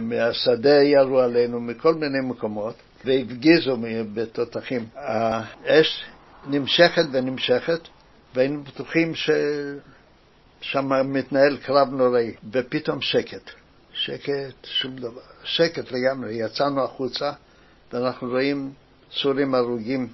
[0.00, 3.76] מהשדה ירו עלינו, מכל מיני מקומות, והפגיזו
[4.14, 4.86] בתותחים.
[4.94, 6.04] האש
[6.46, 7.80] נמשכת ונמשכת,
[8.34, 13.50] והיינו בטוחים ששם מתנהל קרב נוראי, ופתאום שקט.
[13.94, 15.20] שקט, שום דבר.
[15.44, 16.34] שקט לגמרי.
[16.34, 17.32] יצאנו החוצה,
[17.92, 18.72] ואנחנו רואים
[19.12, 20.08] סורים הרוגים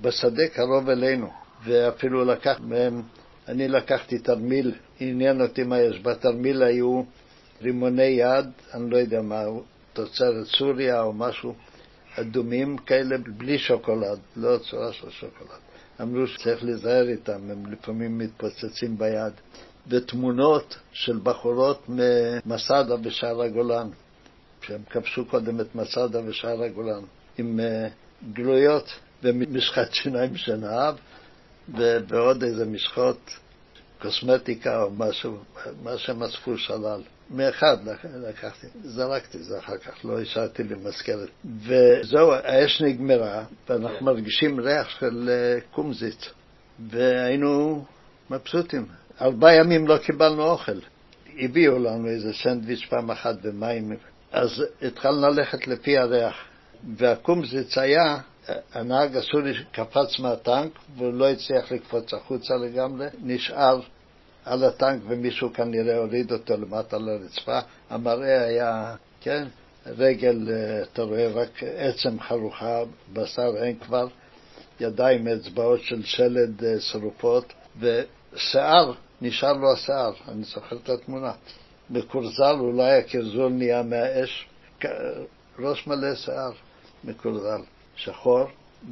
[0.00, 1.30] בשדה קרוב אלינו,
[1.64, 3.02] ואפילו לקח מהם,
[3.48, 6.00] אני לקחתי תרמיל, עניין אותי מה יש.
[6.00, 7.02] בתרמיל היו
[7.62, 9.44] רימוני יד, אני לא יודע מה,
[9.92, 11.54] תוצרת סוריה או משהו,
[12.20, 15.60] אדומים כאלה, בלי שוקולד, לא צורה של שוקולד.
[16.00, 19.32] אמרו שצריך להיזהר איתם, הם לפעמים מתפוצצים ביד.
[19.88, 23.88] ותמונות של בחורות ממסדה בשער הגולן,
[24.62, 27.02] שהם כבשו קודם את מסדה ושער הגולן,
[27.42, 27.88] עם אה,
[28.32, 28.88] גלויות
[29.22, 30.94] ומשחת שיניים שנאהב,
[32.08, 33.30] ועוד איזה משחות
[33.98, 35.38] קוסמטיקה או משהו,
[35.82, 37.00] מה שהם אספו שלל.
[37.30, 41.28] מאחד לקחתי, זרקתי את זה אחר כך, לא השארתי לי מזכרת.
[41.44, 46.28] וזהו, האש נגמרה, ואנחנו מרגישים ריח של אה, קומזיץ,
[46.90, 47.84] והיינו
[48.30, 48.86] מבסוטים.
[49.20, 50.78] ארבעה ימים לא קיבלנו אוכל.
[51.38, 53.96] הביאו לנו איזה סנדוויץ' פעם אחת ומים,
[54.32, 56.34] אז התחלנו ללכת לפי הריח.
[56.96, 58.18] והקומזיץ היה,
[58.72, 63.80] הנהג הסורי קפץ מהטנק והוא לא הצליח לקפוץ החוצה לגמרי, נשאר
[64.44, 67.58] על הטנק ומישהו כנראה הוריד אותו למטה לרצפה.
[67.90, 69.48] המראה היה, כן,
[69.86, 74.06] רגל, אה, אתה רואה רק עצם חרוכה, בשר אין כבר,
[74.80, 78.92] ידיים, אצבעות של שלד אה, שרופות, ושיער,
[79.22, 81.32] נשאר לו השיער, אני זוכר את התמונה.
[81.90, 84.48] מקורזל, אולי הקרזול נהיה מהאש,
[85.58, 86.52] ראש מלא שיער,
[87.04, 87.60] מקורזל,
[87.96, 88.44] שחור,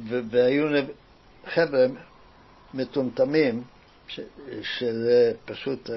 [0.07, 0.67] והיו
[1.53, 1.85] חבר'ה
[2.73, 3.63] מטומטמים,
[4.61, 5.95] שזה פשוט אה,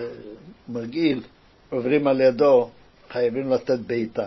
[0.68, 1.22] מגעיל,
[1.70, 2.70] עוברים על ידו,
[3.11, 4.27] חייבים לתת בעיטה.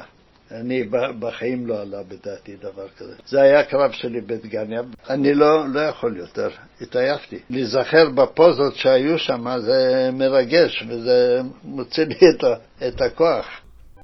[0.51, 0.83] אני
[1.19, 3.13] בחיים לא עלה בדעתי דבר כזה.
[3.27, 6.49] זה היה הקרב שלי בדגניה, אני לא, לא יכול יותר,
[6.81, 7.39] התעייפתי.
[7.49, 12.43] להיזכר בפוזות שהיו שם זה מרגש וזה מוציא לי את,
[12.87, 13.45] את הכוח.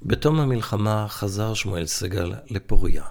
[0.02, 3.04] בתום המלחמה חזר שמואל סגל לפוריה.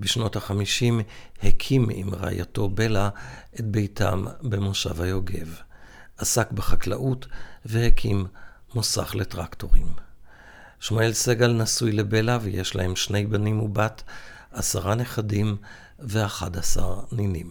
[0.00, 1.00] בשנות החמישים
[1.42, 3.08] הקים עם רעייתו בלה
[3.54, 5.54] את ביתם במושב היוגב.
[6.18, 7.26] עסק בחקלאות
[7.64, 8.26] והקים
[8.74, 9.86] מוסך לטרקטורים.
[10.80, 14.02] שמואל סגל נשוי לבלה ויש להם שני בנים ובת,
[14.52, 15.56] עשרה נכדים
[15.98, 17.50] ואחד עשר נינים.